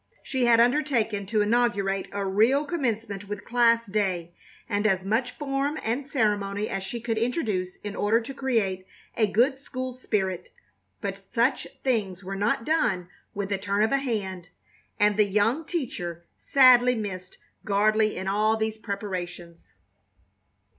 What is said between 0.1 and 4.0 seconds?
She had undertaken to inaugurate a real Commencement with class